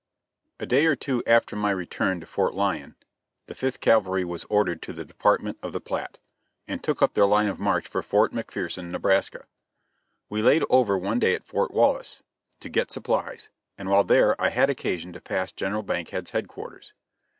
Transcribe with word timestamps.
A 0.59 0.65
day 0.65 0.87
or 0.87 0.95
two 0.95 1.21
after 1.27 1.55
my 1.55 1.69
return 1.69 2.19
to 2.21 2.25
Fort 2.25 2.55
Lyon, 2.55 2.95
the 3.45 3.53
Fifth 3.53 3.81
Cavalry 3.81 4.25
were 4.25 4.39
ordered 4.49 4.81
to 4.81 4.93
the 4.93 5.05
Department 5.05 5.59
of 5.61 5.73
the 5.73 5.79
Platte, 5.79 6.17
and 6.67 6.81
took 6.83 7.03
up 7.03 7.13
their 7.13 7.27
line 7.27 7.47
of 7.47 7.59
march 7.59 7.87
for 7.87 8.01
Fort 8.01 8.33
McPherson, 8.33 8.89
Nebraska. 8.89 9.45
We 10.27 10.41
laid 10.41 10.63
over 10.71 10.97
one 10.97 11.19
day 11.19 11.35
at 11.35 11.45
Fort 11.45 11.69
Wallace, 11.69 12.23
to 12.61 12.67
get 12.67 12.89
supplies, 12.91 13.49
and 13.77 13.89
while 13.89 14.03
there 14.03 14.35
I 14.41 14.49
had 14.49 14.71
occasion 14.71 15.13
to 15.13 15.21
pass 15.21 15.51
General 15.51 15.83
Bankhead's 15.83 16.31
headquarters. 16.31 16.93